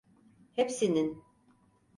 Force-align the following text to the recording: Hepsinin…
Hepsinin… 0.55 1.23